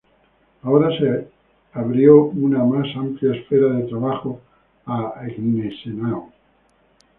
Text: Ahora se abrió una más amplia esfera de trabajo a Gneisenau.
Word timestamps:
Ahora 0.63 0.89
se 0.97 1.27
abrió 1.73 2.23
una 2.23 2.63
más 2.63 2.87
amplia 2.95 3.35
esfera 3.35 3.67
de 3.73 3.83
trabajo 3.83 4.41
a 4.87 5.13
Gneisenau. 5.37 6.31